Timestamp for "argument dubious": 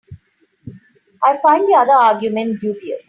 1.93-2.99